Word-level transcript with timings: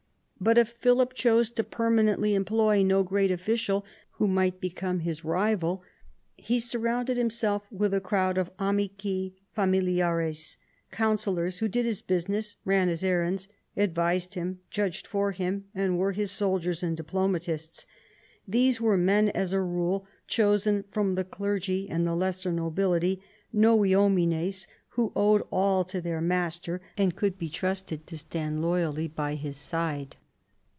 But 0.43 0.57
if 0.57 0.69
Philip 0.69 1.13
chose 1.13 1.51
to 1.51 1.63
permanently 1.63 2.33
employ 2.33 2.81
no 2.81 3.03
great 3.03 3.29
official 3.29 3.85
who 4.13 4.27
might 4.27 4.59
become 4.59 5.01
his 5.01 5.23
rival, 5.23 5.83
he 6.35 6.59
surrounded 6.59 7.15
himself 7.15 7.67
with 7.71 7.93
a 7.93 8.01
crowd 8.01 8.39
of 8.39 8.49
amid, 8.57 9.03
familiar 9.53 10.19
es, 10.19 10.57
counsellors, 10.89 11.59
who 11.59 11.67
did 11.67 11.85
his 11.85 12.01
business, 12.01 12.55
ran 12.65 12.87
his 12.87 13.03
errands, 13.03 13.49
advised 13.77 14.33
him, 14.33 14.61
judged 14.71 15.05
for 15.05 15.29
him, 15.31 15.65
and 15.75 15.99
were 15.99 16.11
his 16.13 16.31
soldiers 16.31 16.81
and 16.81 16.97
diplomatists. 16.97 17.85
These 18.47 18.81
were 18.81 18.97
men, 18.97 19.29
as 19.29 19.53
a 19.53 19.61
rule, 19.61 20.07
chosen 20.25 20.85
from 20.89 21.13
the 21.13 21.23
clergy 21.23 21.87
and 21.87 22.03
the 22.03 22.15
lesser 22.15 22.51
nobility, 22.51 23.21
novi 23.53 23.91
homines, 23.91 24.65
who 24.95 25.13
owed 25.15 25.43
all 25.51 25.83
to 25.83 26.01
their 26.01 26.19
master 26.19 26.81
and 26.97 27.15
could 27.15 27.37
be 27.37 27.47
trusted 27.47 28.07
to 28.07 28.17
stand 28.17 28.59
loyally 28.59 29.07
by 29.07 29.35
his 29.35 29.57
side. 29.57 30.15